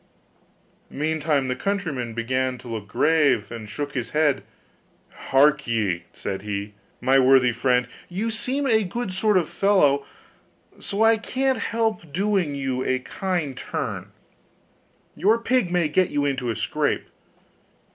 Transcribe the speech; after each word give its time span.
Meantime 0.89 1.47
the 1.47 1.55
countryman 1.55 2.15
began 2.15 2.57
to 2.57 2.67
look 2.67 2.87
grave, 2.87 3.51
and 3.51 3.69
shook 3.69 3.93
his 3.93 4.09
head. 4.17 4.41
'Hark 5.09 5.67
ye!' 5.67 6.05
said 6.11 6.41
he, 6.41 6.73
'my 6.99 7.19
worthy 7.19 7.51
friend, 7.51 7.87
you 8.09 8.31
seem 8.31 8.65
a 8.65 8.83
good 8.83 9.13
sort 9.13 9.37
of 9.37 9.47
fellow, 9.47 10.03
so 10.79 11.03
I 11.03 11.17
can't 11.17 11.59
help 11.59 12.11
doing 12.11 12.55
you 12.55 12.83
a 12.83 12.97
kind 12.97 13.55
turn. 13.55 14.11
Your 15.15 15.37
pig 15.37 15.69
may 15.69 15.87
get 15.87 16.09
you 16.09 16.25
into 16.25 16.49
a 16.49 16.55
scrape. 16.55 17.05